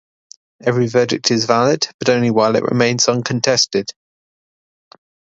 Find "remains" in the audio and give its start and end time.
2.63-3.07